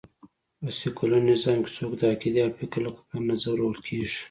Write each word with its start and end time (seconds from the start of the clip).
په 0.63 0.69
سکیولر 0.79 1.21
نظام 1.31 1.57
کې 1.65 1.71
څوک 1.77 1.91
د 1.97 2.01
عقېدې 2.13 2.39
او 2.45 2.51
فکر 2.59 2.79
له 2.85 2.91
کبله 2.97 3.21
نه 3.27 3.35
ځورول 3.43 3.75
کېږي 3.85 4.17